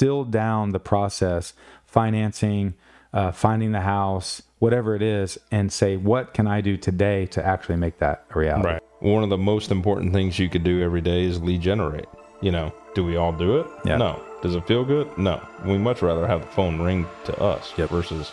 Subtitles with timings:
[0.00, 1.52] distill down the process,
[1.84, 2.74] financing,
[3.12, 7.44] uh, finding the house, whatever it is, and say, what can I do today to
[7.44, 8.68] actually make that a reality?
[8.68, 8.82] Right.
[9.00, 12.06] One of the most important things you could do every day is lead generate.
[12.40, 13.66] You know, do we all do it?
[13.84, 13.98] Yeah.
[13.98, 14.22] No.
[14.42, 15.06] Does it feel good?
[15.18, 15.46] No.
[15.66, 18.32] We much rather have the phone ring to us versus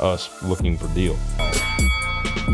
[0.00, 1.18] us looking for deals.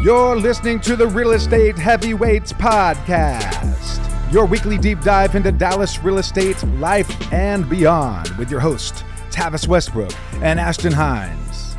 [0.02, 6.18] You're listening to the Real Estate Heavyweights Podcast, your weekly deep dive into Dallas real
[6.18, 11.76] estate, life, and beyond, with your host, Tavis Westbrook and Ashton Hines.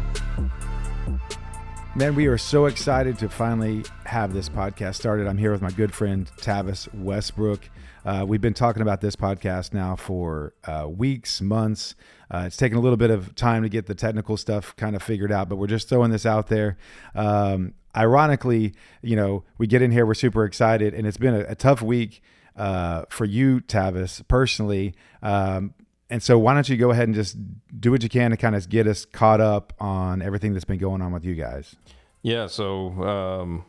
[1.95, 5.27] Man, we are so excited to finally have this podcast started.
[5.27, 7.69] I'm here with my good friend, Tavis Westbrook.
[8.03, 11.95] Uh, we've been talking about this podcast now for uh, weeks, months.
[12.29, 15.03] Uh, it's taken a little bit of time to get the technical stuff kind of
[15.03, 16.77] figured out, but we're just throwing this out there.
[17.15, 21.45] Um, ironically, you know, we get in here, we're super excited, and it's been a,
[21.49, 22.21] a tough week
[22.55, 24.93] uh, for you, Tavis, personally.
[25.21, 25.73] Um,
[26.09, 27.37] and so, why don't you go ahead and just
[27.79, 30.77] do what you can to kind of get us caught up on everything that's been
[30.79, 31.75] going on with you guys?
[32.21, 32.47] Yeah.
[32.47, 33.65] So um,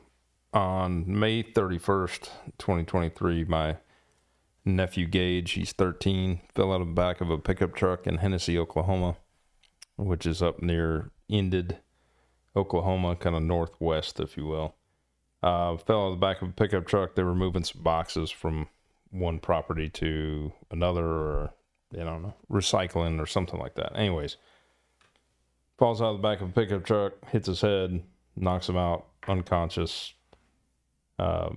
[0.53, 3.77] on May 31st, 2023, my
[4.65, 8.59] nephew Gage, he's 13, fell out of the back of a pickup truck in Hennessey,
[8.59, 9.17] Oklahoma,
[9.97, 11.79] which is up near Enid,
[12.55, 14.75] Oklahoma, kind of northwest, if you will.
[15.43, 17.15] Uh, fell out of the back of a pickup truck.
[17.15, 18.69] They were moving some boxes from
[19.11, 21.55] one property to another, or
[21.93, 23.97] don't know, recycling or something like that.
[23.97, 24.37] Anyways,
[25.79, 28.03] falls out of the back of a pickup truck, hits his head,
[28.37, 30.15] knocks him out, unconscious,
[31.19, 31.51] uh,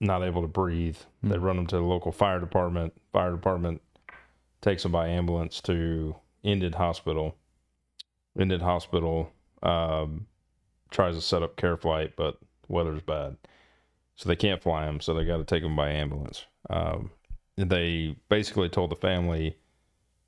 [0.00, 0.96] not able to breathe.
[1.22, 2.94] They run him to the local fire department.
[3.12, 3.82] Fire department
[4.60, 7.36] takes him by ambulance to Enid Hospital.
[8.38, 10.26] Enid Hospital um,
[10.90, 12.38] tries to set up care flight, but
[12.68, 13.36] weather's bad,
[14.16, 15.00] so they can't fly him.
[15.00, 16.44] So they got to take him by ambulance.
[16.70, 17.10] Um,
[17.56, 19.56] they basically told the family,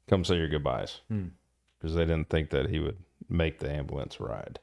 [0.08, 1.00] "Come say your goodbyes,"
[1.78, 4.58] because they didn't think that he would make the ambulance ride.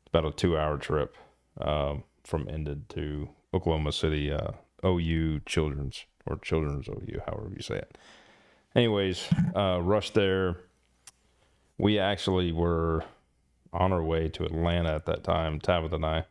[0.00, 1.16] It's about a two-hour trip
[1.60, 4.52] um, from Enid to Oklahoma City uh,
[4.84, 7.98] OU Children's or Children's OU, however you say it.
[8.76, 9.26] Anyways,
[9.56, 10.56] uh, rushed there.
[11.78, 13.04] We actually were
[13.72, 16.24] on our way to Atlanta at that time, Tabitha and I,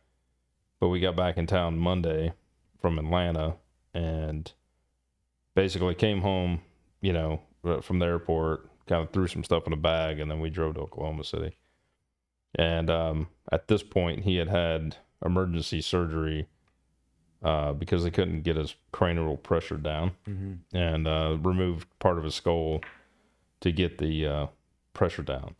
[0.80, 2.32] but we got back in town Monday
[2.80, 3.56] from Atlanta
[3.94, 4.52] and
[5.54, 6.60] basically came home,
[7.00, 10.30] you know, uh, from the airport, kind of threw some stuff in a bag, and
[10.30, 11.56] then we drove to Oklahoma City.
[12.54, 16.46] And um, at this point, he had had emergency surgery
[17.42, 20.12] uh, because they couldn't get his cranial pressure down
[20.72, 22.80] and uh, removed part of his skull
[23.60, 24.46] to get the uh,
[24.94, 25.54] pressure down.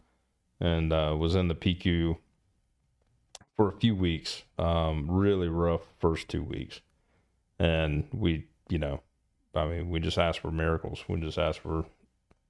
[0.60, 2.16] And uh, was in the PICU
[3.58, 4.44] for a few weeks.
[4.56, 6.80] Um, really rough first two weeks.
[7.58, 9.00] And we, you know,
[9.52, 11.04] I mean, we just asked for miracles.
[11.08, 11.84] We just asked for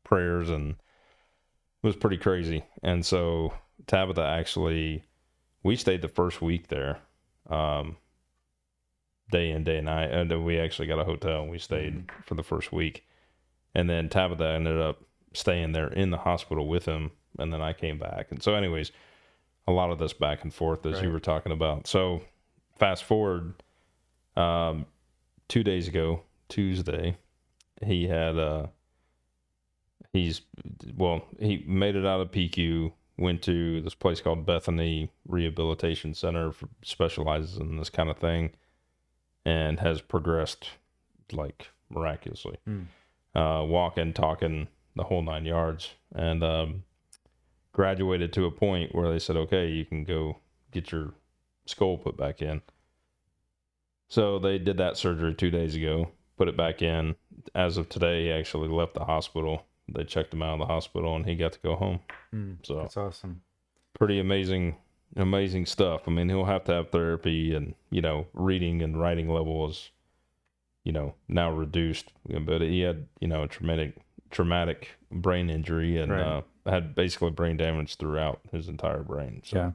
[0.05, 2.63] prayers and it was pretty crazy.
[2.83, 3.55] And so
[3.87, 5.03] Tabitha actually,
[5.63, 6.99] we stayed the first week there,
[7.49, 7.97] um,
[9.31, 10.11] day in, day and night.
[10.11, 13.07] And then we actually got a hotel and we stayed for the first week.
[13.75, 15.03] And then Tabitha ended up
[15.33, 17.13] staying there in the hospital with him.
[17.39, 18.27] And then I came back.
[18.31, 18.93] And so, anyways,
[19.69, 21.87] a lot of this back and forth as you were talking about.
[21.87, 22.23] So,
[22.79, 23.55] fast forward,
[24.35, 24.87] um,
[25.49, 27.17] two days ago, Tuesday,
[27.85, 28.67] he had uh
[30.13, 30.41] he's
[30.97, 36.51] well, he made it out of PICU, went to this place called Bethany Rehabilitation Center
[36.51, 38.51] for specializes in this kind of thing
[39.45, 40.71] and has progressed
[41.31, 42.57] like miraculously.
[43.35, 46.85] Uh walking, talking the whole nine yards and um
[47.79, 50.39] graduated to a point where they said, Okay, you can go
[50.73, 51.15] get your
[51.65, 52.61] skull put back in.
[54.09, 57.15] So they did that surgery two days ago, put it back in.
[57.55, 59.65] As of today, he actually left the hospital.
[59.89, 62.01] They checked him out of the hospital and he got to go home.
[62.65, 63.43] So That's awesome.
[63.97, 64.77] pretty amazing,
[65.17, 66.03] amazing stuff.
[66.09, 69.91] I mean, he'll have to have therapy and, you know, reading and writing level is,
[70.83, 72.13] you know, now reduced.
[72.29, 73.95] But he had, you know, a traumatic,
[74.33, 76.21] traumatic brain injury and Right.
[76.21, 79.43] uh, had basically brain damage throughout his entire brain.
[79.45, 79.71] So, Yeah.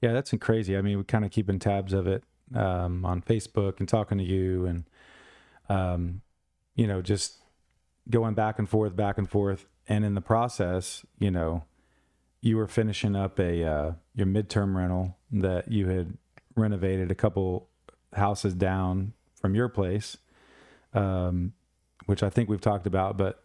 [0.00, 0.76] Yeah, that's crazy.
[0.76, 2.22] I mean, we're kind of keeping tabs of it
[2.54, 4.84] um, on Facebook and talking to you and,
[5.68, 6.20] um,
[6.76, 7.38] you know, just
[8.08, 9.66] going back and forth, back and forth.
[9.88, 11.64] And in the process, you know,
[12.40, 16.16] you were finishing up a uh, your midterm rental that you had
[16.54, 17.68] renovated a couple
[18.14, 20.16] houses down from your place,
[20.94, 21.52] um,
[22.06, 23.16] which I think we've talked about.
[23.16, 23.42] But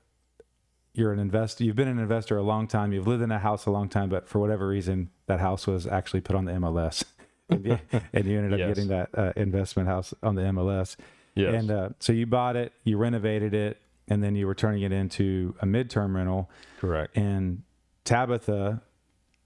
[0.93, 1.63] you're an investor.
[1.63, 2.93] You've been an investor a long time.
[2.93, 5.87] You've lived in a house a long time, but for whatever reason, that house was
[5.87, 7.03] actually put on the MLS,
[7.49, 7.79] and, you,
[8.13, 8.67] and you ended up Yes.
[8.69, 10.95] getting that uh, investment house on the MLS.
[11.35, 11.53] yes.
[11.55, 14.91] And uh, so you bought it, you renovated it, and then you were turning it
[14.91, 16.49] into a midterm rental.
[16.79, 17.15] Correct.
[17.17, 17.63] And
[18.03, 18.81] Tabitha,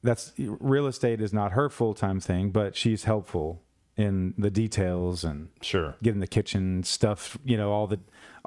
[0.03, 3.61] that's real estate is not her full time thing, but she's helpful
[3.97, 5.95] in the details and Sure.
[6.03, 7.99] getting the kitchen stuff, you know, all the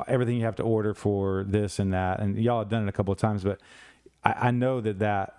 [0.08, 2.20] everything you have to order for this and that.
[2.20, 3.60] And y'all have done it a couple of times, but
[4.24, 5.36] I, I know that that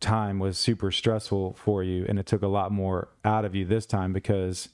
[0.00, 3.64] time was super stressful for you, and it took a lot more out of you
[3.64, 4.68] this time because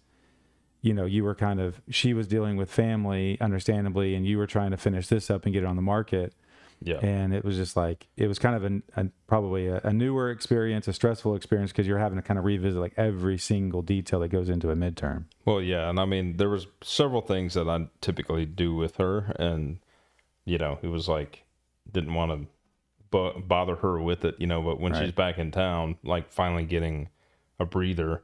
[0.81, 4.47] you know you were kind of she was dealing with family, understandably, and you were
[4.47, 6.33] trying to finish this up and get it on the market.
[6.83, 6.99] Yeah.
[7.03, 10.31] And it was just like it was kind of a, a probably a, a newer
[10.31, 14.21] experience, a stressful experience because you're having to kind of revisit like every single detail
[14.21, 15.25] that goes into a midterm.
[15.45, 19.35] Well, yeah, and I mean, there was several things that I typically do with her,
[19.39, 19.79] and
[20.45, 21.45] you know, it was like
[21.91, 22.47] didn't want to
[23.11, 24.63] bo- bother her with it, you know.
[24.63, 27.09] But when she's back in town, like finally getting
[27.59, 28.23] a breather,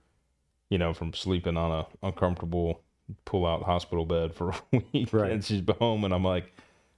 [0.71, 2.83] you know, from sleeping on a uncomfortable
[3.25, 4.57] pull-out hospital bed for a
[4.93, 5.33] week, Right.
[5.33, 6.55] and she's home, and I'm like,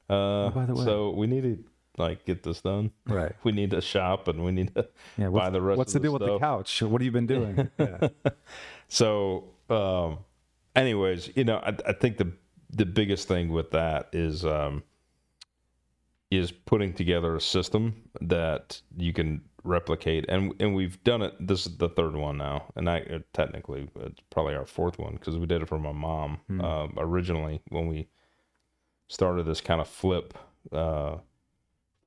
[0.09, 1.65] uh, by the way- so we need to
[1.99, 2.91] like get this done.
[3.07, 3.33] Right.
[3.45, 5.31] We need to shop, and we need to Yeah.
[5.31, 5.79] buy the rest.
[5.79, 6.83] what's of the deal with the couch?
[6.83, 7.71] What have you been doing?
[7.79, 8.09] yeah.
[8.89, 10.19] So, um,
[10.75, 12.33] anyways, you know, I, I think the
[12.71, 14.83] the biggest thing with that is um,
[16.31, 21.35] is putting together a system that you can replicate, and and we've done it.
[21.41, 25.15] This is the third one now, and I uh, technically it's probably our fourth one
[25.15, 28.09] because we did it for my mom um, originally when we
[29.09, 30.35] started this kind of flip.
[30.73, 31.19] Uh,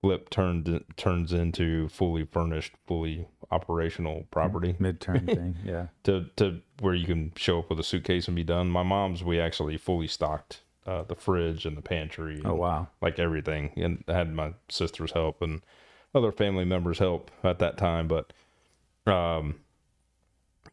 [0.02, 5.56] flip turned turns into fully furnished, fully operational property Midterm thing.
[5.66, 5.88] Yeah.
[6.04, 8.70] to to where you can show up with a suitcase and be done.
[8.70, 12.42] My mom's we actually fully stocked uh, the fridge and the pantry.
[12.46, 12.88] Oh wow.
[13.02, 15.62] Like everything, and I had my sister's help and
[16.16, 18.08] other family members help at that time.
[18.08, 18.34] But
[19.12, 19.56] um,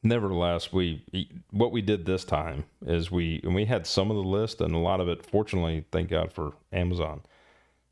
[0.08, 1.03] nevertheless, we
[1.50, 4.75] what we did this time is we and we had some of the list and
[4.75, 5.25] a lot of it.
[5.25, 7.23] Fortunately, thank God for Amazon.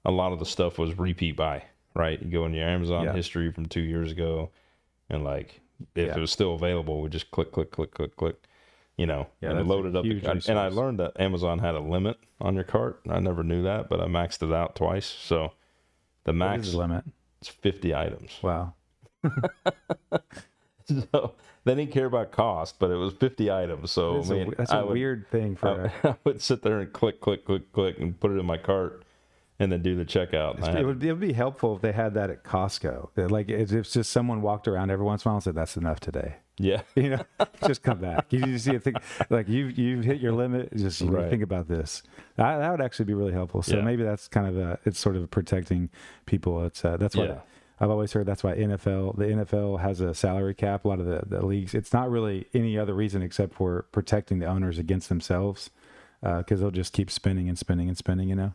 [0.04, 1.64] A lot of the stuff was repeat buy.
[1.94, 3.12] Right, you go in your Amazon Yeah.
[3.12, 4.50] history from two years ago,
[5.08, 5.60] and like
[5.94, 6.16] if Yeah.
[6.16, 8.36] it was still available, we just click, click, click, click, click.
[8.96, 10.04] You know, Yeah, and it loaded up.
[10.04, 13.00] The, and, I learned that Amazon had a limit on your cart.
[13.08, 15.06] I never knew that, but I maxed it out twice.
[15.06, 15.52] So
[16.22, 17.04] the max limit?
[17.42, 18.38] is 50 items.
[18.40, 18.74] Wow.
[21.12, 21.32] So
[21.64, 23.90] they didn't care about cost, but it was 50 items.
[23.90, 25.90] So That's, I a, mean, that's I a would, weird thing for.
[26.04, 29.02] I would sit there and click, click, click, click, and put it in my cart,
[29.58, 30.56] and then do the checkout.
[30.56, 33.30] And I it would, be, it would be helpful if they had that at Costco.
[33.30, 35.76] Like if it's just someone walked around every once in a while and said, "That's
[35.78, 37.22] enough today." yeah, You know,
[37.66, 38.32] just come back.
[38.32, 38.94] You just see a thing
[39.30, 40.76] like you you've hit your limit.
[40.76, 41.30] Just Right.
[41.30, 42.02] think about this.
[42.36, 43.62] That, that would actually be really helpful.
[43.62, 43.82] So Yeah.
[43.84, 45.88] maybe that's kind of a it's sort of protecting
[46.26, 46.62] people.
[46.66, 47.40] It's uh, that's why Yeah.
[47.80, 50.84] I've always heard that's why NFL the NFL has a salary cap.
[50.84, 51.74] A lot of the, the leagues.
[51.74, 55.70] It's not really any other reason except for protecting the owners against themselves
[56.22, 58.28] because they'll just keep spending and spending and spending.
[58.28, 58.52] You know.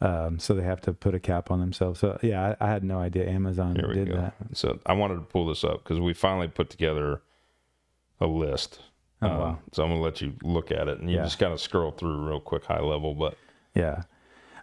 [0.00, 1.98] Um, so they have to put a cap on themselves.
[1.98, 4.16] So yeah, I, I had no idea Amazon did go.
[4.16, 4.34] that.
[4.52, 7.20] So I wanted to pull this up because we finally put together
[8.20, 8.80] a list.
[9.22, 9.58] Oh, Um, wow.
[9.72, 11.24] So I'm gonna let you look at it, and you Yeah.
[11.24, 13.14] just kind of scroll through real quick, high level.
[13.14, 13.36] But
[13.74, 14.02] Yeah,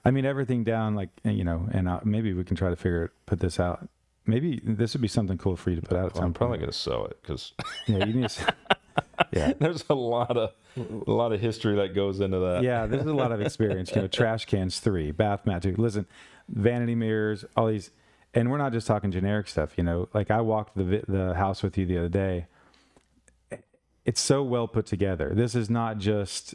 [0.06, 3.04] I mean everything down like you know, and uh, maybe we can try to figure
[3.06, 3.90] it, put this out.
[4.26, 6.16] Maybe this would be something cool for you to put out.
[6.18, 7.54] At I'm probably gonna sell it because
[7.88, 8.30] Yeah, you need.
[8.30, 8.54] To,
[9.32, 12.64] yeah, there's a lot of a lot of history that goes into that.
[12.64, 12.86] yeah.
[12.86, 13.92] There's a lot of experience.
[13.96, 15.76] You know, trash cans three, bath mat two.
[15.78, 16.06] Listen,
[16.50, 17.92] vanity mirrors, all these,
[18.34, 19.78] and we're not just talking generic stuff.
[19.78, 22.48] You know, like I walked the the house with you the other day.
[24.06, 25.32] It's so well put together.
[25.34, 26.54] This is not just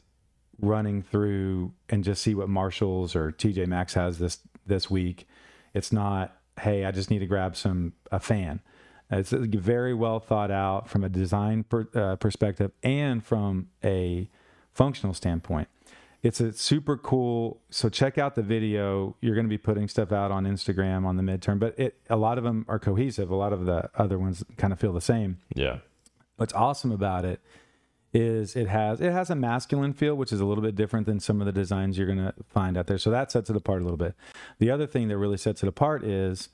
[0.60, 5.26] running through and just see what Marshalls or TJ Maxx has this this week.
[5.74, 8.60] It's not, hey, I just need to grab some a fan.
[9.10, 14.28] It's very well thought out from a design per, uh, perspective and from a
[14.72, 15.68] functional standpoint.
[16.22, 17.60] It's a super cool.
[17.70, 19.16] So check out the video.
[19.20, 22.16] You're going to be putting stuff out on Instagram on the midterm, but it a
[22.16, 23.30] lot of them are cohesive.
[23.30, 25.78] A lot of the other ones kind of feel the same yeah,
[26.36, 27.40] what's awesome about it
[28.12, 31.20] is it has it has a masculine feel which is a little bit different than
[31.20, 32.98] some of the designs you're going to find out there.
[32.98, 34.14] So that sets it apart a little bit.
[34.58, 36.48] The other thing that really sets it apart is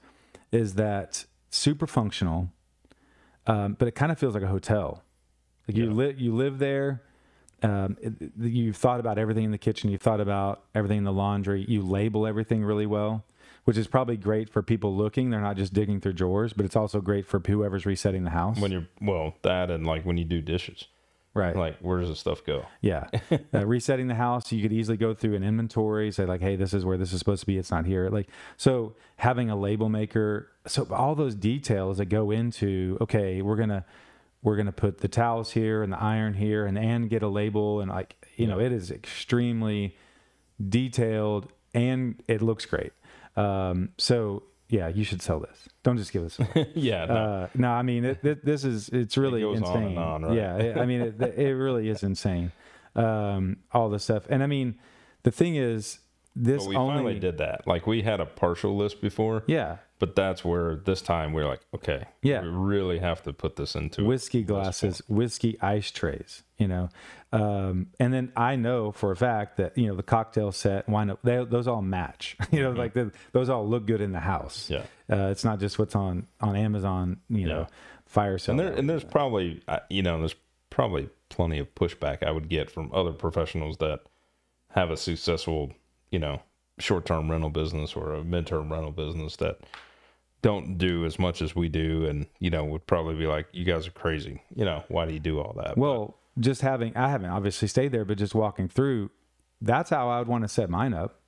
[0.53, 2.51] is that super functional
[3.47, 5.03] um, but it kind of feels like a hotel.
[5.69, 5.93] Like you Yeah.
[5.93, 7.03] live you live there
[7.63, 11.13] um, it- you've thought about everything in the kitchen you've thought about everything in the
[11.13, 13.25] laundry you label everything really well
[13.65, 15.31] which is probably great for people looking.
[15.31, 18.61] They're not just digging through drawers but it's also great for whoever's resetting the house.
[18.61, 20.87] When you're well that and like when you do dishes,
[21.37, 22.67] right like where does this stuff go?
[22.81, 23.09] Yeah.
[23.55, 26.75] Uh, resetting the house, you could easily go through an inventory, say like, hey, this
[26.75, 27.57] is where this is supposed to be.
[27.57, 28.09] It's not here.
[28.09, 33.57] Like, so having a label maker, so all those details that go into, okay, we're
[33.57, 33.85] going to,
[34.43, 37.29] we're going to put the towels here and the iron here and, and get a
[37.29, 37.81] label.
[37.81, 39.97] And like, you know, it is extremely
[40.69, 42.93] detailed and it looks great.
[43.37, 45.69] Um, so yeah, you should sell this.
[45.83, 46.71] Don't just give this away.
[46.75, 47.15] yeah, no.
[47.15, 49.83] uh, no, I mean it, it, this is it's really on insane.
[49.89, 50.37] and on, right?
[50.37, 52.53] Yeah, it- I mean it, it really is insane.
[52.95, 54.79] Um, all this stuff, and I mean
[55.23, 55.99] the thing is
[56.35, 57.67] this but we only finally did that.
[57.67, 61.61] Like we had a partial list before, yeah but that's where this time we're like,
[61.75, 62.43] okay, Yeah.
[62.43, 64.07] we really have to put this into it.
[64.07, 66.89] whiskey glasses, whiskey ice trays, you know.
[67.33, 71.11] Um, and then I know for a fact that, you know, the cocktail set, wine,
[71.11, 74.21] up, they, those all match, you know, like the, those all look good in the
[74.21, 74.71] house.
[74.71, 74.85] Yeah.
[75.11, 77.67] Uh, it's not just what's on, on Amazon, you know, Yeah.
[78.07, 78.53] fire sale.
[78.53, 80.37] and there and there's probably uh, you know there's
[80.71, 84.01] probably plenty of pushback I would get from other professionals that
[84.71, 85.73] have a successful
[86.11, 86.41] you know
[86.79, 89.59] short-term rental business or a mid-term rental business that
[90.43, 93.65] don't do as much as we do and you know would probably be like you
[93.65, 97.09] guys are crazy you know why do you do all that well, just having, I
[97.09, 99.11] haven't obviously stayed there, but just walking through,
[99.61, 101.21] that's how I would want to set mine up.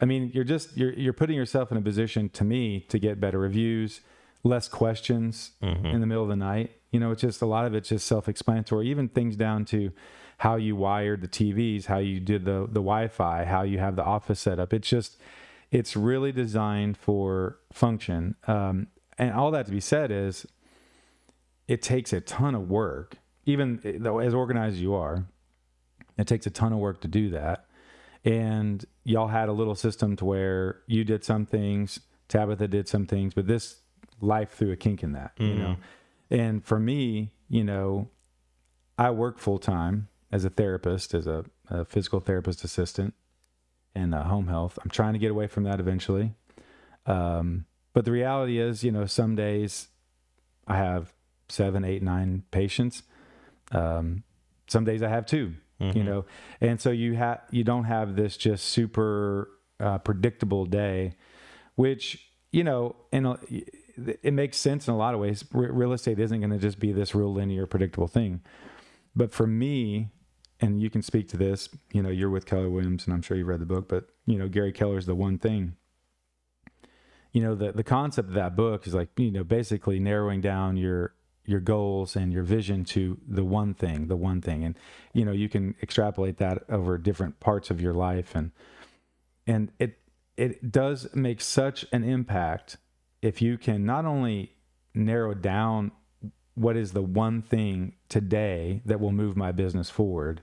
[0.00, 3.20] I mean, you're just, you're, you're putting yourself in a position to me to get
[3.20, 4.00] better reviews,
[4.44, 5.86] less questions mm-hmm.
[5.86, 6.70] in the middle of the night.
[6.90, 8.88] You know, it's just a lot of it's just self-explanatory.
[8.88, 9.92] Even things down to
[10.38, 14.04] how you wired the TVs, how you did the the Wi-Fi, how you have the
[14.04, 14.72] office set up.
[14.72, 15.18] It's just
[15.70, 18.36] it's really designed for function.
[18.46, 18.88] Um,
[19.18, 20.46] and all that to be said is,
[21.66, 23.16] it takes a ton of work.
[23.46, 25.24] Even though as organized as you are,
[26.18, 27.66] it takes a ton of work to do that.
[28.24, 33.06] And y'all had a little system to where you did some things, Tabitha did some
[33.06, 33.76] things, but this
[34.20, 35.76] life threw a kink in that, you know.
[36.30, 38.10] And for me, you know,
[38.98, 43.14] I work full time as a therapist, as a, a physical therapist assistant
[43.94, 44.78] and uh, home health.
[44.82, 46.34] I'm trying to get away from that eventually.
[47.06, 49.88] Um, but the reality is, you know, some days
[50.66, 51.12] I have
[51.48, 53.02] seven, eight, nine patients.
[53.70, 54.24] Um,
[54.66, 56.24] some days I have 2 you know,
[56.60, 61.16] and so you have you don't have this just super uh, predictable day,
[61.74, 63.38] which you know, in a,
[64.22, 65.44] it makes sense in a lot of ways.
[65.52, 68.40] Re- real estate isn't going to just be this real linear, predictable thing.
[69.14, 70.10] But for me,
[70.60, 73.36] and you can speak to this, you know, you're with Keller Williams, and I'm sure
[73.36, 75.76] you've read the book, but you know, Gary Keller's the one thing.
[77.32, 80.76] You know, the the concept of that book is like, you know, basically narrowing down
[80.76, 84.64] your your goals and your vision to the one thing, the one thing.
[84.64, 84.76] And
[85.12, 88.52] you know, you can extrapolate that over different parts of your life and
[89.46, 89.98] and it
[90.36, 92.76] it does make such an impact
[93.22, 94.52] if you can not only
[94.94, 95.92] narrow down
[96.54, 100.42] what is the one thing today that will move my business forward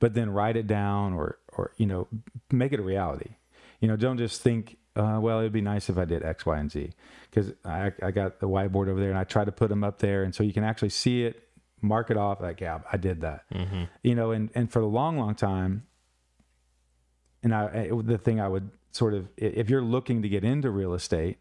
[0.00, 2.08] but then write it down or or you know
[2.50, 3.36] make it a reality.
[3.80, 6.58] You know don't just think uh, well it'd be nice if i did x y
[6.58, 6.90] and z.
[7.30, 9.98] Because I, I got the whiteboard over there and i try to put them up
[10.00, 10.22] there.
[10.24, 11.48] And so you can actually see it
[11.80, 13.44] mark it off like yeah i did that.
[14.02, 15.86] You know and and for a long long time
[17.42, 20.92] and I- the thing I would sort of, if you're looking to get into real
[20.94, 21.38] estate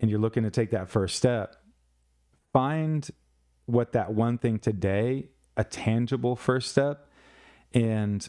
[0.00, 1.56] and you're looking to take that first step,
[2.52, 3.08] find
[3.66, 7.08] what that one thing today, a tangible first step.
[7.72, 8.26] And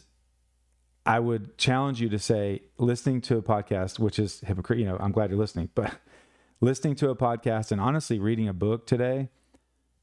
[1.06, 4.96] I would challenge you to say, listening to a podcast, which is hypocrite, you know,
[5.00, 5.94] I'm glad you're listening, but
[6.60, 9.30] listening to a podcast and honestly reading a book today,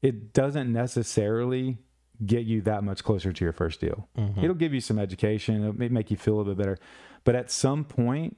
[0.02, 1.78] it doesn't necessarily
[2.24, 4.08] get you that much closer to your first deal.
[4.16, 4.42] Mm-hmm.
[4.42, 6.78] It'll give you some education, it'll may make you feel a little bit better.
[7.24, 8.36] But at some point,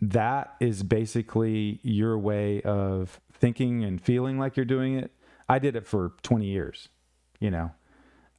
[0.00, 5.12] that is basically your way of thinking and feeling like you're doing it.
[5.48, 6.88] I did it for 20 years.
[7.40, 7.72] You know,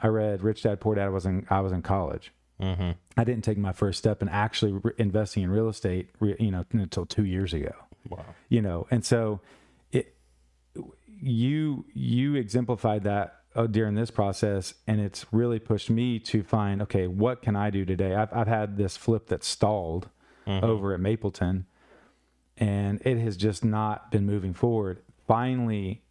[0.01, 1.05] I read Rich Dad Poor Dad.
[1.05, 2.31] I was in I was in college.
[2.61, 2.91] Mm-hmm.
[3.17, 6.09] I didn't take my first step in actually re- investing in real estate.
[6.19, 7.73] Re, you know, until two years ago
[8.09, 8.23] Wow.
[8.49, 9.41] you know and so
[9.91, 10.15] it
[11.07, 16.81] you you exemplified that uh, during this process and it's really pushed me to find
[16.83, 20.09] okay what can i do today i've, I've had this flip that stalled
[20.47, 20.65] Mm-hmm.
[20.65, 21.65] over at mapleton.
[22.57, 25.01] And it has just not been moving forward.
[25.27, 26.01] Finally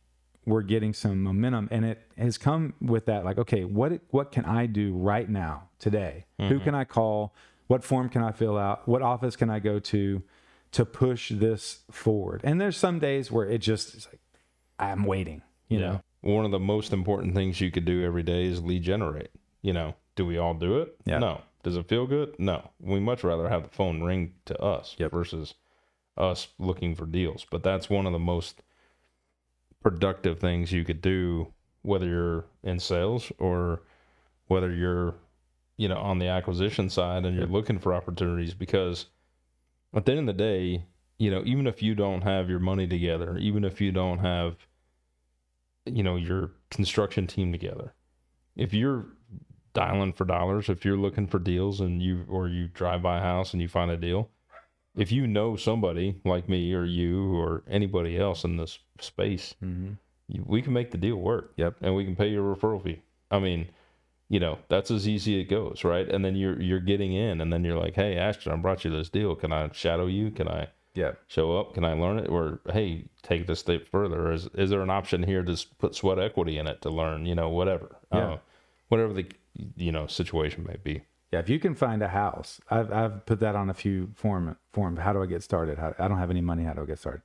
[0.47, 4.45] we're getting some momentum and it has come with that like okay what what can
[4.45, 6.27] i do right now today?
[6.37, 6.65] Who mm-hmm.
[6.65, 7.35] can i call?
[7.67, 8.87] What form can i fill out?
[8.87, 10.23] What office can i go to
[10.73, 12.43] to push this forward?
[12.45, 14.21] And there's some days where it just is like
[14.79, 16.01] i'm waiting you know?
[16.21, 19.31] One of the most important things you could do every day is lead generate.
[19.63, 20.97] You know, do we all do it?
[21.05, 21.19] Yeah.
[21.19, 21.43] No.
[21.65, 22.39] Does it feel good?
[22.39, 22.71] No.
[22.79, 25.11] We much rather have the phone ring to us Yep.
[25.11, 25.55] versus
[26.17, 27.45] us looking for deals.
[27.51, 28.63] But that's one of the most
[29.83, 31.53] productive things you could do,
[31.83, 33.83] whether you're in sales or
[34.47, 35.17] whether you're,
[35.77, 39.07] you know, on the acquisition side and you're looking for opportunities because
[39.93, 40.85] at the end of the day,
[41.19, 44.57] you know, even if you don't have your money together, even if you don't have
[45.87, 47.93] you know your construction team together
[48.57, 49.07] if you're
[49.75, 53.23] dialing for dollars if you're looking for deals and you or you drive by a
[53.23, 54.31] house and you find a deal
[54.97, 59.95] if you know somebody like me or you or anybody else in this space, Mm-hmm.
[60.29, 61.53] you, we can make the deal work.
[61.57, 61.79] Yep.
[61.83, 63.03] And we can pay your referral fee.
[63.31, 63.69] I mean,
[64.29, 66.09] you know, that's as easy as it goes, right?
[66.09, 68.91] And then you're you're getting in, and then you're like, hey, Ashton, I brought you
[68.91, 69.35] this deal.
[69.35, 70.31] Can I shadow you?
[70.31, 71.75] Can I yeah show up?
[71.75, 72.29] Can I learn it?
[72.29, 74.31] Or hey, take it a step further.
[74.31, 77.27] Is is there an option here to put sweat equity in it to learn?
[77.27, 77.97] You know, whatever.
[78.13, 78.19] Yeah.
[78.35, 78.39] Uh,
[78.89, 79.27] whatever the
[79.77, 81.03] you know situation may be.
[81.33, 84.57] Yeah, if you can find a house, I've I've put that on a few form
[84.73, 84.97] form.
[84.97, 85.79] How do I get started?
[85.79, 86.65] How, I don't have any money.
[86.65, 87.23] How do I get started?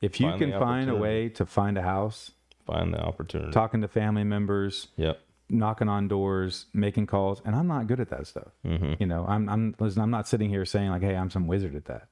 [0.00, 2.32] If you Find can find a way to find a house,
[2.66, 3.52] Find the opportunity.
[3.52, 5.20] talking to family members, Yep.
[5.50, 8.48] knocking on doors, making calls, and I'm not good at that stuff.
[8.64, 11.46] hmm You know, I'm I'm listen, I'm not sitting here saying like, hey, I'm some
[11.46, 12.08] wizard at that.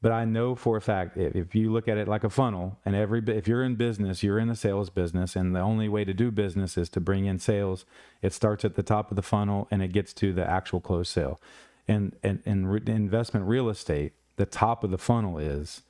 [0.00, 2.78] But I know for a fact if, if you look at it like a funnel,
[2.84, 6.04] and every if you're in business, you're in the sales business, and the only way
[6.04, 7.84] to do business is to bring in sales.
[8.22, 11.10] It starts at the top of the funnel and it gets to the actual closed
[11.10, 11.40] sale.
[11.88, 15.82] And and and re- investment real estate, the top of the funnel is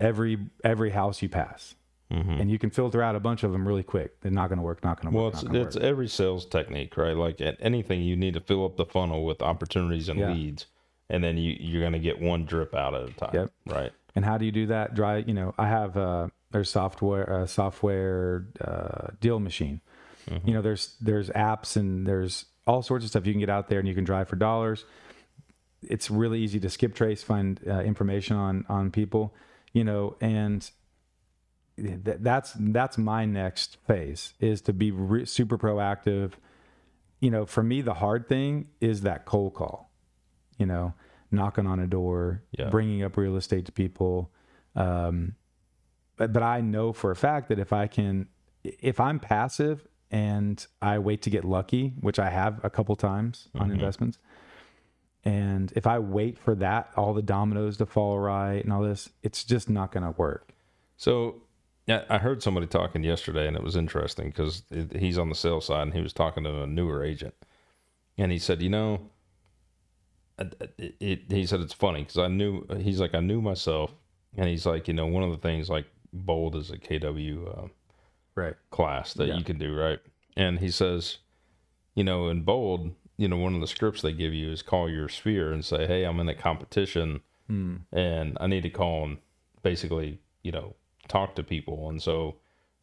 [0.00, 1.74] every every house you pass,
[2.10, 4.20] hmm and you can filter out a bunch of them really quick.
[4.20, 4.82] They're not going to work.
[4.82, 5.34] Not going to Well, work.
[5.34, 5.84] it's it's work.
[5.84, 7.16] every sales technique, right?
[7.16, 10.32] Like at anything, you need to fill up the funnel with opportunities and Yeah.
[10.32, 10.66] leads,
[11.10, 13.50] and then you you're gonna get one drip out at a time, Yep.
[13.66, 13.92] right?
[14.14, 14.94] And how do you do that?
[14.94, 19.80] Dry, you know, I have uh, there's software, uh, software uh, DealMachine.
[20.44, 23.68] You know, there's there's apps and there's all sorts of stuff you can get out
[23.68, 24.84] there and you can drive for dollars.
[25.82, 29.34] It's really easy to skip trace, find uh, information on on people,
[29.72, 30.68] you know, and
[31.76, 36.32] th- that's that's my next phase is to be re- super proactive.
[37.20, 39.87] You know, for me, the hard thing is that cold call.
[40.58, 40.94] You know,
[41.30, 42.68] knocking on a door, Yeah.
[42.70, 44.30] bringing up real estate to people.
[44.74, 45.34] Um,
[46.16, 48.28] but but I know for a fact that if I can,
[48.64, 53.48] if I'm passive and I wait to get lucky, which I have a couple times
[53.54, 54.18] on investments,
[55.24, 59.10] and if I wait for that, all the dominoes to fall right and all this,
[59.22, 60.54] it's just not going to work.
[60.96, 61.42] So,
[61.86, 64.62] yeah, I heard somebody talking yesterday, and it was interesting because
[64.96, 67.34] he's on the sales side, and he was talking to a newer agent,
[68.16, 69.10] and he said, you know,
[70.38, 73.92] it, it, it- he said it's funny because I knew he's like I knew myself,
[74.36, 77.64] and he's like, you know, one of the things like bold is a KW.
[77.64, 77.68] Uh,
[78.34, 78.54] Right.
[78.70, 79.36] class that Yeah.
[79.36, 79.98] you can do, right?
[80.36, 81.18] And he says,
[81.96, 84.88] you know, in bold, you know, one of the scripts they give you is call
[84.88, 87.20] your sphere and say, hey, I'm in a competition
[87.92, 89.18] and I need to call and
[89.64, 90.76] basically, you know,
[91.08, 91.88] talk to people.
[91.88, 92.36] And so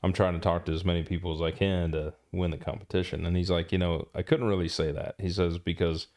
[0.04, 3.26] I'm trying to talk to as many people as I can to win the competition.
[3.26, 5.16] And he's like, you know, I couldn't really say that.
[5.20, 6.08] He says, because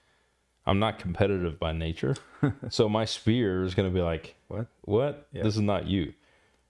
[0.69, 2.15] I'm not competitive by nature.
[2.69, 4.67] so my sphere is going to be like, What?
[4.83, 5.27] what?
[5.33, 5.43] Yeah.
[5.43, 6.13] This is not you.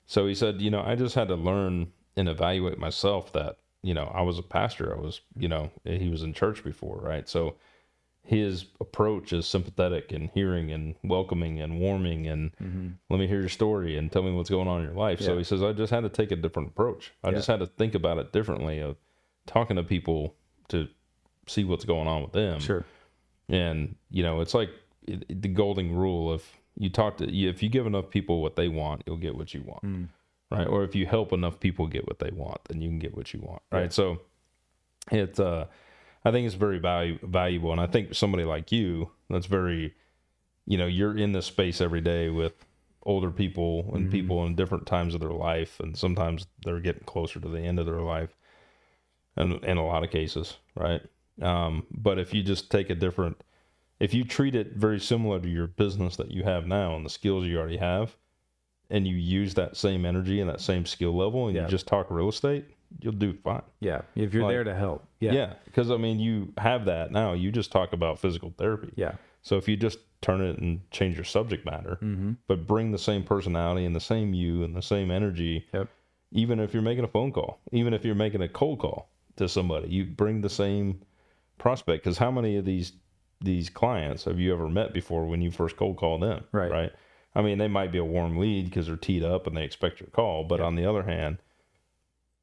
[0.06, 3.94] So he said, you know, I just had to learn and evaluate myself that, you
[3.94, 4.96] know, I was a pastor.
[4.96, 7.28] I was, you know, he was in church before, right?
[7.28, 7.56] So
[8.22, 12.88] his approach is sympathetic and hearing and welcoming and warming and mm-hmm.
[13.10, 15.20] let me hear your story and tell me what's going on in your life.
[15.20, 17.12] So he says, I just had to take a different approach.
[17.24, 18.96] I just had to think about it differently of
[19.46, 20.34] talking to people
[20.68, 20.88] to
[21.46, 22.60] see what's going on with them.
[22.60, 22.84] Sure.
[23.48, 24.70] And you know, it's like
[25.06, 28.68] the golden rule: if you talk to, you- if you give enough people what they
[28.68, 29.82] want, you'll get what you want,
[30.50, 30.66] right?
[30.66, 33.32] Or if you help enough people get what they want, then you can get what
[33.32, 33.82] you want, right?
[33.84, 33.88] Yeah.
[33.88, 34.20] So,
[35.10, 35.66] it, uh,
[36.24, 39.94] I think it's very valu- valuable, and I think somebody like you, that's very,
[40.66, 42.52] you know, you're in this space every day with
[43.04, 47.40] older people and people in different times of their life, and sometimes they're getting closer
[47.40, 48.36] to the end of their life,
[49.36, 51.00] and in a lot of cases, right?
[51.40, 53.42] Um, but if you just take a different,
[54.00, 57.10] if you treat it very similar to your business that you have now and the
[57.10, 58.16] skills you already have,
[58.90, 61.64] and you use that same energy and that same skill level, and Yeah.
[61.64, 62.64] you just talk real estate,
[63.00, 63.62] you'll do fine.
[63.80, 64.00] Yeah.
[64.16, 65.04] If you're Like- there to help.
[65.20, 65.32] Yeah.
[65.32, 67.34] Yeah, because I mean, you have that now.
[67.34, 68.92] You just talk about physical therapy.
[68.96, 69.16] Yeah.
[69.42, 72.32] So if you just turn it and change your subject matter, Mm-hmm.
[72.46, 75.88] but bring the same personality and the same you and the same energy, Yep.
[76.32, 79.48] even if you're making a phone call, even if you're making a cold call to
[79.48, 81.00] somebody, you bring the same
[81.58, 82.04] prospect.
[82.04, 82.92] Because how many of these
[83.40, 86.44] these clients have you ever met before when you first cold call them?
[86.52, 86.70] Right.
[86.70, 86.92] Right.
[87.34, 90.00] I mean, they might be a warm lead because they're teed up and they expect
[90.00, 90.44] your call.
[90.44, 90.66] But Yeah.
[90.66, 91.38] on the other hand,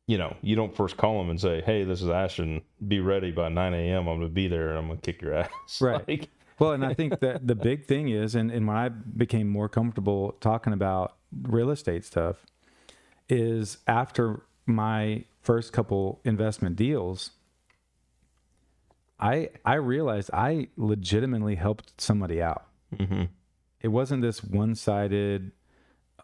[0.07, 2.61] you know, you don't first call them and say, "Hey, this is Ashton.
[2.87, 4.07] Be ready by 9 a.m.
[4.07, 5.49] I'm going to be there and I'm going to kick your ass."
[5.81, 6.07] Right.
[6.07, 9.49] Like, Well, and I think that the big thing is, and, and when I became
[9.49, 12.45] more comfortable talking about real estate stuff,
[13.27, 17.31] is after my first couple investment deals,
[19.19, 22.65] I I realized I legitimately helped somebody out.
[22.93, 23.29] mhm.
[23.81, 25.51] It wasn't this one sided,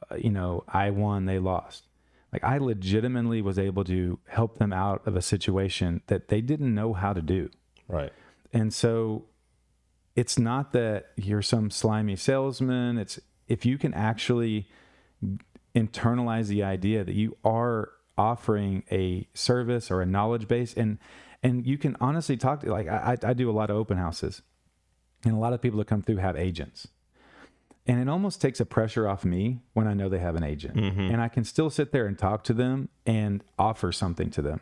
[0.09, 1.87] uh, you know, I won, they lost.
[2.33, 6.73] Like I legitimately was able to help them out of a situation that they didn't
[6.73, 7.49] know how to do
[7.87, 8.11] Right.
[8.53, 9.25] and so
[10.15, 12.97] it's not that you're some slimy salesman.
[12.97, 14.67] It's if you can actually
[15.75, 20.97] internalize the idea that you are offering a service or a knowledge base and
[21.43, 24.41] and you can honestly talk to like I, I do a lot of open houses
[25.23, 26.87] and a lot of people that come through have agents
[27.87, 30.75] and it almost takes a pressure off me when i know they have an agent
[30.75, 30.99] mm-hmm.
[30.99, 34.61] and i can still sit there and talk to them and offer something to them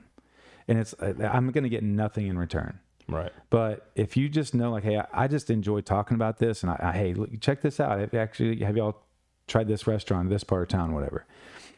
[0.68, 3.32] and it's uh, i'm going to get nothing in return Right.
[3.50, 6.72] but if you just know, like, hey, I, I just enjoy talking about this, and
[6.72, 8.00] I, I hey, look, check this out.
[8.00, 9.02] Have you actually, have y'all
[9.48, 11.26] tried this restaurant this part of town, whatever?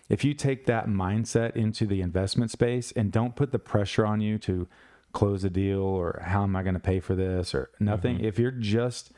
[0.10, 4.20] If you take that mindset into the investment space and don't put the pressure on
[4.20, 4.68] you to
[5.14, 8.40] close a deal or how am I going to pay for this or nothing, if
[8.40, 9.12] you're just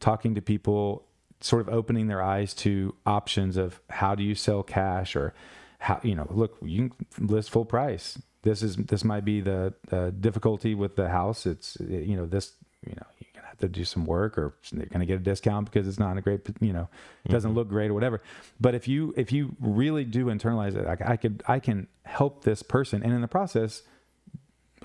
[0.00, 1.04] talking to people,
[1.40, 5.34] sort of opening their eyes to options of how do you sell cash or
[5.78, 8.18] how you know, look, you can list full price.
[8.42, 11.46] This is this might be the uh, difficulty with the house.
[11.46, 12.52] It's you know this
[12.86, 15.70] you know you're gonna have to do some work or they're gonna get a discount
[15.70, 16.88] because it's not a great you know
[17.24, 18.22] it doesn't look great or whatever.
[18.60, 22.44] But if you if you really do internalize it, I, I could I can help
[22.44, 23.02] this person.
[23.02, 23.82] And in the process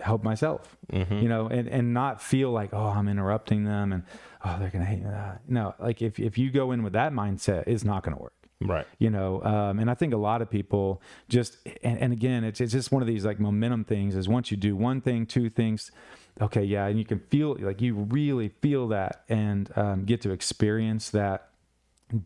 [0.01, 0.77] help myself
[1.21, 4.03] you know and and not feel like oh i'm interrupting them and
[4.43, 5.09] oh they're gonna hate me.
[5.47, 8.33] No like if, if you go in with that mindset it's not gonna work.
[8.63, 8.85] Right.
[8.99, 12.61] you know um, and i think a lot of people just and, and again it's,
[12.61, 15.49] it's just one of these like momentum things is once you do one thing two
[15.49, 15.91] things
[16.39, 20.31] okay yeah and you can feel like you really feel that and um, get to
[20.31, 21.47] experience that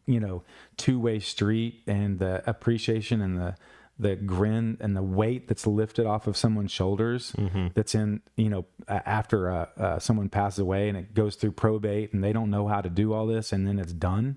[0.06, 0.44] you know
[0.78, 3.56] two-way street and the appreciation and the
[3.98, 7.34] the grin and the weight that's lifted off of someone's shoulders
[7.74, 12.12] that's in you know after uh, uh, someone passes away and it goes through probate
[12.14, 14.36] and they don't know how to do all this and then it's done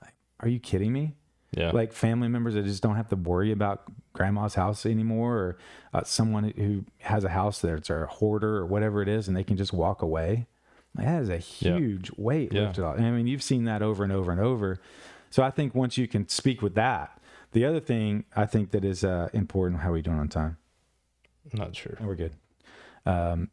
[0.00, 1.14] like, are you kidding me
[1.52, 1.72] Yeah.
[1.72, 3.82] like family members that just don't have to worry about
[4.14, 5.58] grandma's house anymore or
[5.92, 9.44] uh, someone who has a house that's a hoarder or whatever it is and they
[9.44, 10.46] can just walk away
[10.96, 11.76] like, that is a Yeah.
[11.78, 12.62] huge weight Yeah.
[12.62, 14.80] lifted off i mean you've seen that over and over and over
[15.28, 17.20] so i think once you can speak with that
[17.52, 20.56] the other thing i think that is uh, important how are we doing on time
[21.52, 21.96] Not sure.
[22.00, 22.34] we're good
[23.06, 23.50] um,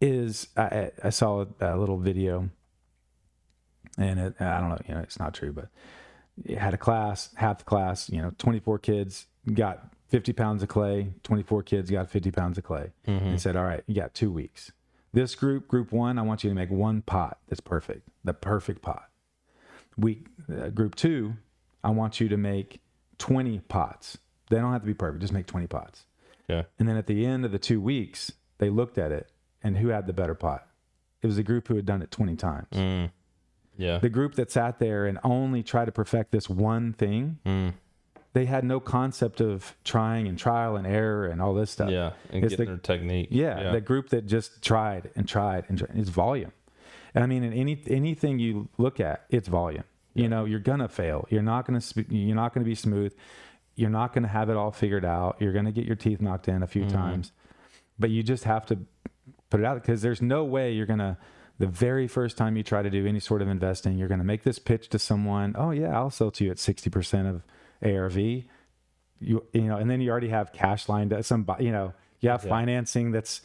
[0.00, 2.48] is I, I- saw a, a little video
[3.98, 5.68] and it, I don't know, you know, it's not true, but
[6.46, 10.70] it had a class, half the class, you know, 24 kids got 50 pounds of
[10.70, 14.32] clay, 24 kids got 50 pounds of clay and said, all right, you got two
[14.32, 14.72] weeks.
[15.12, 18.80] This group, group one, I want you to make one pot that's perfect, the perfect
[18.80, 19.10] pot.
[19.98, 21.34] Week, uh, group two,
[21.84, 22.80] I want you to make
[23.18, 24.18] 20 pots.
[24.50, 26.06] They don't have to be perfect, just make 20 pots.
[26.48, 26.62] Yeah.
[26.78, 29.30] And then at the end of the two weeks, they looked at it
[29.62, 30.66] and who had the better pot?
[31.22, 32.66] It was the group who had done it 20 times.
[32.72, 33.10] Mm.
[33.78, 33.98] Yeah.
[33.98, 37.74] The group that sat there and only tried to perfect this one thing, Mm.
[38.32, 41.90] they had no concept of trying and trial and error and all this stuff.
[41.90, 42.12] Yeah.
[42.30, 43.28] And It's getting the- their technique.
[43.30, 46.52] Yeah, the group that just tried and tried and tried, it's volume.
[47.14, 49.84] And I mean, in any anything you look at, it's volume.
[50.14, 51.26] You know, you're gonna fail.
[51.30, 53.14] You're not gonna sp- you're not gonna be smooth.
[53.74, 55.36] You're not gonna have it all figured out.
[55.40, 56.96] You're gonna get your teeth knocked in a few mm-hmm.
[56.96, 57.32] times,
[57.98, 58.78] but you just have to
[59.48, 61.18] put it out because there's no way you're gonna.
[61.58, 64.42] The very first time you try to do any sort of investing, you're gonna make
[64.42, 65.54] this pitch to someone.
[65.56, 67.42] Oh yeah, I'll sell to you at sixty percent of
[67.82, 68.44] ARV
[69.22, 71.24] you you know, and then you already have cash lined up.
[71.24, 73.42] Some you know, you have financing that's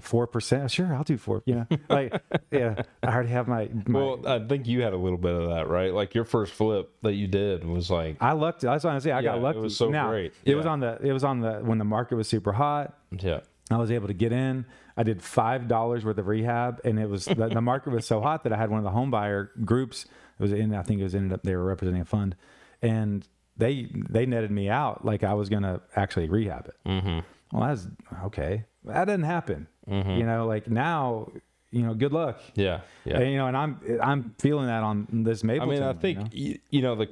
[0.00, 0.70] four percent.
[0.70, 1.42] Sure, I'll do four.
[1.46, 3.68] You know, like yeah, I already have my.
[3.86, 5.92] my Well, I think you had a little bit of that, right?
[5.92, 8.60] Like your first flip that you did was like, I lucked.
[8.60, 9.10] That's what I say.
[9.12, 9.58] I got Yeah, it lucky.
[9.58, 10.32] was so now, great.
[10.44, 10.98] It was on the.
[11.02, 12.96] It was on the when the market was super hot.
[13.10, 14.66] yeah, I was able to get in.
[14.96, 18.20] I did five dollars worth of rehab, and it was the, the market was so
[18.20, 20.04] hot that I had one of the home buyer groups.
[20.38, 20.74] It was in.
[20.74, 22.36] I think it was ended up they were representing a fund,
[22.82, 26.74] and they they netted me out like I was gonna actually rehab it.
[26.88, 27.18] Mm-hmm.
[27.52, 27.88] Well, that's
[28.26, 28.64] okay.
[28.84, 29.66] That didn't happen.
[29.86, 31.32] You know, like now,
[31.72, 32.40] you know, good luck.
[32.54, 33.18] yeah, yeah.
[33.18, 35.68] And, you know, and I'm I'm feeling that on this Mapleton.
[35.68, 36.28] I mean, I you think know?
[36.32, 37.08] you, you know the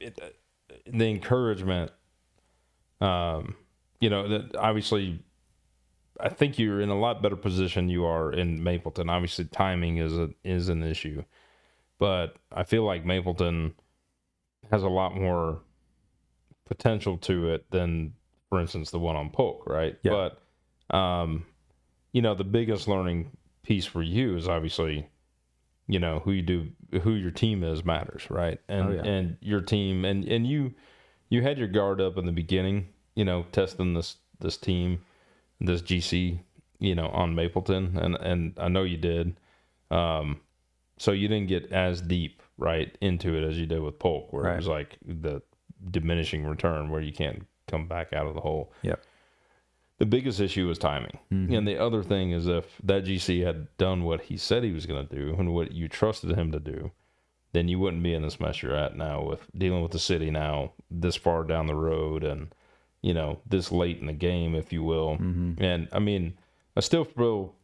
[0.00, 0.18] it,
[0.86, 1.92] the encouragement.
[3.00, 3.54] Um,
[4.00, 5.22] you know that obviously,
[6.18, 9.08] I think you're in a lot better position you are in Mapleton.
[9.08, 11.22] Obviously, timing is a is an issue,
[11.98, 13.74] but I feel like Mapleton
[14.70, 15.60] has a lot more
[16.66, 18.14] potential to it than,
[18.48, 19.96] for instance, the one on Polk, right?
[20.02, 20.30] Yeah.
[20.90, 21.44] But, um,
[22.12, 23.30] you know, the biggest learning
[23.62, 25.08] piece for you is obviously
[25.88, 26.68] you know who you do
[27.02, 29.02] who your team is matters right and Oh, yeah.
[29.04, 30.72] and your team and and you
[31.30, 35.00] you had your guard up in the beginning you know testing this this team
[35.60, 36.38] this gc
[36.80, 39.36] you know on mapleton and and i know you did
[39.92, 40.40] um
[40.98, 44.44] so you didn't get as deep right into it as you did with polk where
[44.54, 45.40] it was like the
[45.90, 49.02] diminishing return where you can't come back out of the hole Yep.
[49.98, 51.18] the biggest issue was timing.
[51.32, 51.54] Mm-hmm.
[51.54, 54.86] And the other thing is if that GC had done what he said he was
[54.86, 56.90] going to do and what you trusted him to do,
[57.52, 60.30] then you wouldn't be in this mess you're at now with dealing with the city
[60.30, 62.48] now this far down the road and
[63.02, 65.16] you know this late in the game, if you will.
[65.16, 65.62] Mm-hmm.
[65.62, 66.36] And I mean,
[66.76, 67.54] I still feel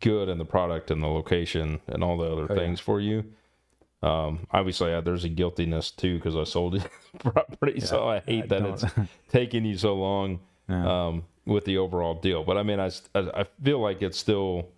[0.00, 2.60] good in the product and the location and all the other Oh, yeah.
[2.60, 3.24] things for you.
[4.02, 6.88] Um, obviously, there's a guiltiness too because I sold the
[7.18, 8.84] property, so I hate I that don't- it's
[9.28, 11.06] taking you so long Yeah.
[11.08, 12.42] um, with the overall deal.
[12.44, 14.68] But I mean, I, I feel like it's still,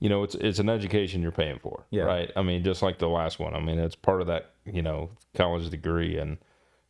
[0.00, 2.04] you know, it's it's an education you're paying for, Yeah.
[2.04, 2.30] right?
[2.34, 3.54] I mean, just like the last one.
[3.54, 6.38] I mean, it's part of that, you know, college degree and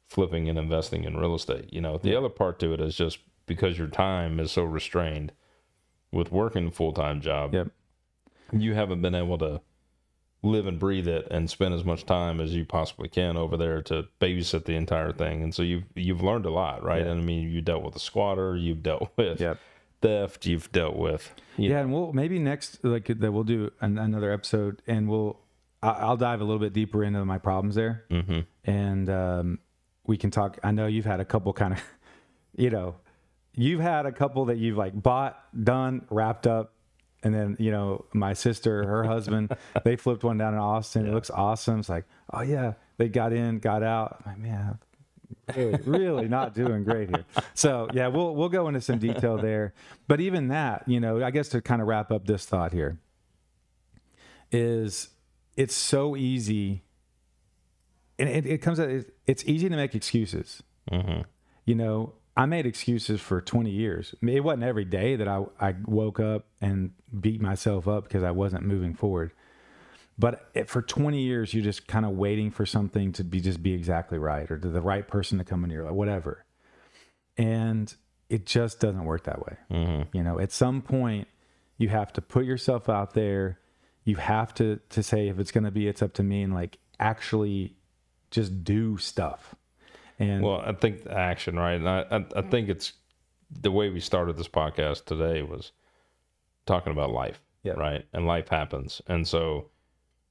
[0.09, 1.73] flipping and investing in real estate.
[1.73, 5.33] You know, the other part to it is just because your time is so restrained
[6.13, 7.55] with working a full time job.
[7.55, 7.69] Yep.
[8.53, 9.61] You haven't been able to
[10.43, 13.81] live and breathe it and spend as much time as you possibly can over there
[13.83, 15.43] to babysit the entire thing.
[15.43, 17.05] And so you've you've learned a lot, right?
[17.05, 17.13] Yeah.
[17.13, 19.59] And I mean, you dealt with a squatter, you've dealt with Yep.
[20.01, 24.33] theft, you've dealt with Yeah, and we'll maybe next like that we'll do an, another
[24.33, 25.39] episode, and we'll
[25.85, 29.59] I'll dive a little bit deeper into my problems there, hmm and um,
[30.07, 30.59] we can talk.
[30.63, 31.83] I know you've had a couple kind of,
[32.57, 32.97] you know,
[33.55, 36.73] you've had a couple that you've like bought, done, wrapped up,
[37.23, 41.07] and then you know my sister, her husband, they flipped one down in Austin.
[41.07, 41.81] It looks awesome.
[41.81, 44.23] It's like, oh yeah, they got in, got out.
[44.25, 44.79] I'm like, man,
[45.57, 47.25] really, really not doing great here.
[47.55, 49.75] So yeah, we'll we'll go into some detail there.
[50.09, 52.99] But even that, you know, I guess to kind of wrap up this thought here
[54.51, 55.09] is
[55.57, 56.85] it's so easy
[58.19, 58.89] and it, it comes out
[59.27, 61.23] it's easy to make excuses hmm
[61.65, 64.15] you know i made excuses for 20 years.
[64.23, 68.31] It wasn't every day that I, I woke up and beat myself up because i
[68.31, 69.33] wasn't moving forward.
[70.19, 73.63] But it, for 20 years you're just kind of waiting for something to be just
[73.63, 76.45] be exactly right or to the right person to come in your life whatever.
[77.37, 77.95] And
[78.29, 79.57] it just doesn't work that way.
[79.71, 81.29] Hmm you know, at some point,
[81.79, 83.59] you have to put yourself out there.
[84.05, 86.55] You have to to say if it's going to be, it's up to me, and
[86.55, 87.77] like actually
[88.31, 89.55] just do stuff.
[90.23, 91.75] And Well, I think the action, right?
[91.75, 92.93] And I, I, I think it's
[93.51, 95.73] the way we started this podcast today was
[96.67, 97.73] talking about life, Yeah.
[97.73, 98.07] right?
[98.13, 99.03] And life happens.
[99.07, 99.71] And so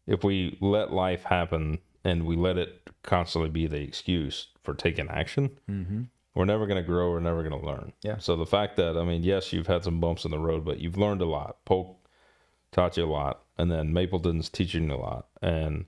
[0.08, 5.08] if we let life happen and we let it constantly be the excuse for taking
[5.10, 6.08] action, Mhm.
[6.34, 7.12] we're never going to grow.
[7.12, 7.94] We're never going to learn.
[8.02, 8.18] Yeah.
[8.18, 10.80] So the fact that, I mean, yes, you've had some bumps in the road, but
[10.80, 11.64] you've learned a lot.
[11.66, 11.98] Polk
[12.72, 13.44] taught you a lot.
[13.58, 15.28] And then Mapleton's teaching you a lot.
[15.42, 15.86] And,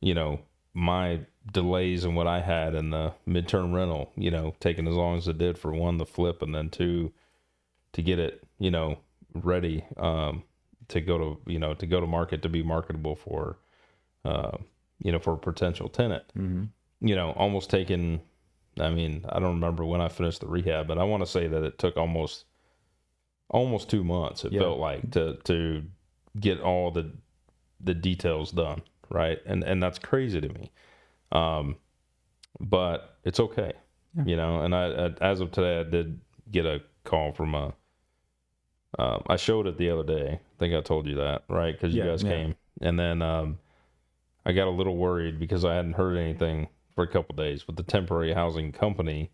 [0.00, 0.40] you know,
[0.72, 5.16] my delays and what I had in the midterm rental, you know, taking as long
[5.18, 7.12] as it did for one, the flip, and then two,
[7.92, 8.98] to get it, you know,
[9.34, 10.42] ready um,
[10.88, 13.58] to go to, you know, to go to market to be marketable for,
[14.24, 14.56] uh,
[15.02, 16.24] you know, for a potential tenant.
[16.36, 16.68] Mhm.
[17.00, 18.20] You know, almost taking,
[18.80, 21.46] I mean, I don't remember when I finished the rehab, but I want to say
[21.46, 22.46] that it took almost,
[23.50, 24.44] almost two months.
[24.44, 24.60] It Yeah.
[24.60, 25.84] felt like to to
[26.40, 27.12] get all the
[27.80, 29.38] the details done, right?
[29.44, 30.70] And and that's crazy to me.
[31.34, 31.76] Um,
[32.60, 33.72] but it's okay,
[34.16, 34.24] Yeah.
[34.24, 34.60] you know.
[34.60, 36.20] And I, I as of today, I did
[36.50, 37.74] get a call from a.
[38.98, 40.34] Um, I showed it the other day.
[40.40, 41.74] I think I told you that, right?
[41.74, 42.30] Because you Yeah, guys yeah.
[42.30, 43.58] came, and then um,
[44.46, 47.64] I got a little worried because I hadn't heard anything for a couple days.
[47.64, 49.32] But the temporary housing company,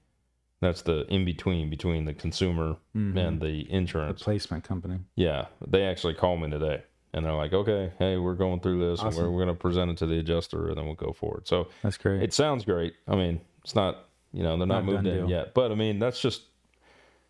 [0.62, 3.16] that's the in between between the consumer Mhm.
[3.18, 4.22] and the the insurance.
[4.22, 5.00] placement company.
[5.14, 6.82] Yeah, they actually called me today,
[7.12, 9.90] and they're like, "Okay, hey, we're going through this, and we're, we're going to present
[9.90, 12.22] it to the adjuster, and then we'll go forward." So That's great.
[12.22, 12.94] it sounds great.
[13.08, 15.30] I mean, it's not, you know, they're not, Not moved in deal.
[15.30, 16.42] yet, but I mean, that's just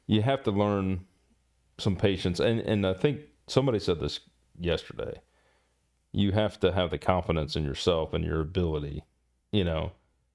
[0.06, 1.06] you have to learn
[1.78, 4.20] some patience, and and I think somebody said this
[4.58, 5.20] yesterday.
[6.12, 9.04] You have to have the confidence in yourself and your ability,
[9.52, 9.92] you know,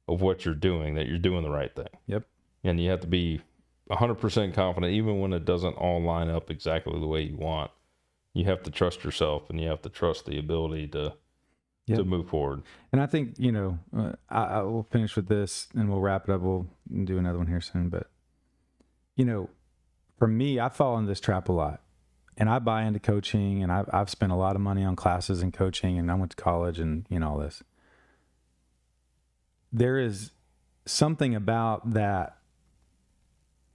[0.08, 1.90] of what you're doing, that you're doing the right thing.
[2.08, 2.24] Yep.
[2.64, 3.42] And you have to be
[3.92, 7.72] 100% confident, even when it doesn't all line up exactly the way you want.
[8.36, 11.14] You have to trust yourself, and you have to trust the ability to
[11.88, 12.00] Yep.
[12.00, 12.64] to move forward.
[12.92, 16.28] And I think you know, uh, I, I will finish with this, and we'll wrap
[16.28, 16.42] it up.
[16.42, 16.66] We'll
[17.04, 17.90] do another one here soon.
[17.90, 18.08] But
[19.16, 19.50] you know,
[20.18, 21.84] for me, I fall in this trap a lot,
[22.38, 25.44] and I buy into coaching, and I've I've spent a lot of money on classes
[25.44, 27.62] and coaching, and I went to college, and you know all this.
[29.72, 30.32] There is
[30.86, 32.38] something about that.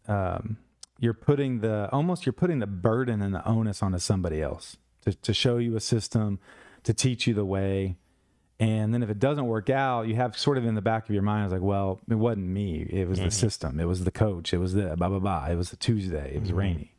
[0.09, 0.57] Um,
[1.01, 5.15] you're putting the almost you're putting the burden and the onus onto somebody else to,
[5.15, 6.39] to show you a system,
[6.85, 7.97] to teach you the way.
[8.61, 11.15] And then if it doesn't work out, you have sort of in the back of
[11.15, 12.87] your mind, it's like, well, it wasn't me.
[12.91, 13.31] It was the mm-hmm.
[13.31, 13.81] system.
[13.81, 14.53] It was the coach.
[14.53, 15.47] It was the blah, blah, blah.
[15.47, 16.35] It was the Tuesday.
[16.35, 16.59] It was mm-hmm.
[16.59, 16.95] rainy.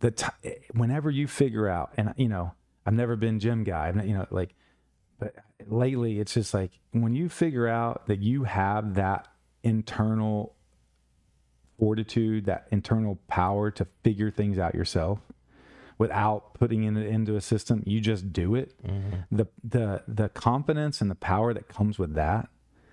[0.00, 2.52] The t- whenever you figure out, and you know,
[2.84, 3.86] I've never been gym guy.
[3.86, 4.56] I've not, you know, like,
[5.20, 5.36] but
[5.68, 9.28] lately it's just like when you figure out that you have that
[9.62, 10.56] internal
[11.78, 15.20] fortitude, that internal power to figure things out yourself
[15.98, 17.82] without putting it into a system.
[17.86, 18.74] You just do it.
[18.86, 19.36] Mm-hmm.
[19.36, 22.48] The the the confidence and the power that comes with that,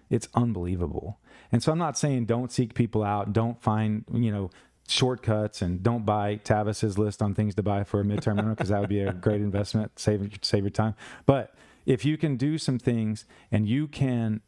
[0.10, 1.20] it's unbelievable.
[1.52, 4.50] And so I'm not saying don't seek people out, don't find you know
[4.88, 8.70] shortcuts, and don't buy Tavis's list on things to buy for a midterm rental because
[8.70, 10.96] that would be a great investment, save save your time.
[11.26, 14.41] But if you can do some things and you can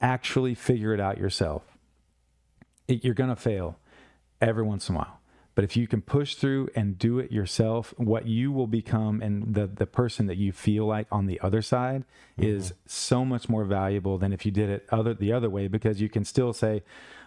[0.00, 1.75] actually figure it out yourself,
[2.88, 3.78] it, you're going to fail
[4.40, 5.20] every once in a while.
[5.56, 9.54] But if you can push through and do it yourself, what you will become and
[9.54, 12.04] the, the person that you feel like on the other side
[12.38, 12.56] mm-hmm.
[12.56, 15.98] is so much more valuable than if you did it other the other way because
[15.98, 16.82] you can still say,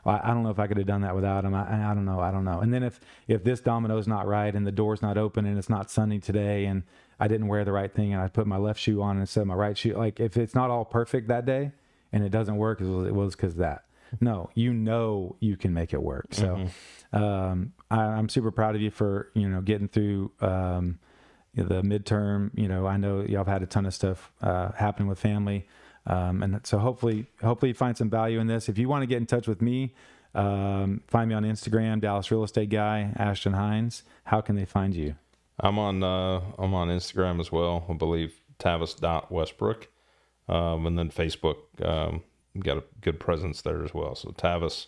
[0.05, 1.55] well, I don't know if I could have done that without him.
[1.55, 2.19] I, I don't know.
[2.19, 2.59] I don't know.
[2.59, 5.67] And then if if this domino's not right and the door's not open and it's
[5.67, 6.83] not sunny today and
[7.19, 9.47] I didn't wear the right thing and I put my left shoe on instead of
[9.47, 11.71] my right shoe, like if it's not all perfect that day
[12.13, 13.85] and it doesn't work, it was because that.
[14.19, 16.27] No, you know you can make it work.
[16.31, 16.67] So
[17.13, 20.99] um, I, I'm super proud of you for you know getting through um,
[21.55, 22.51] the midterm.
[22.55, 25.67] You know, I know y'all have had a ton of stuff uh, happening with family,
[26.07, 28.69] um, and so hopefully, hopefully you find some value in this.
[28.69, 29.93] If you want to get in touch with me,
[30.35, 34.03] um, find me on Instagram, Dallas Real Estate Guy, Ashton Hines.
[34.25, 35.15] How can they find you?
[35.59, 37.85] I'm on uh, I'm on Instagram as well.
[37.89, 39.87] I believe Tavis.Westbrook.
[40.47, 42.23] Um, and then Facebook um,
[42.57, 44.15] got a good presence there as well.
[44.15, 44.87] So Tavis,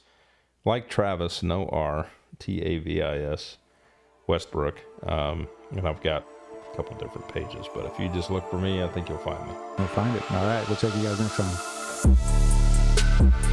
[0.65, 2.07] like Travis, no R,
[2.39, 3.57] T A V I S,
[4.27, 4.79] Westbrook.
[5.03, 6.25] Um, and I've got
[6.71, 9.45] a couple different pages, but if you just look for me, I think you'll find
[9.47, 9.53] me.
[9.77, 10.31] We'll find it.
[10.31, 11.37] All right, we'll check you guys next
[13.19, 13.51] time.